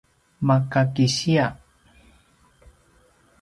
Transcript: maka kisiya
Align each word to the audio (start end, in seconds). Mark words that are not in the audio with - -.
maka 0.47 0.81
kisiya 0.93 1.45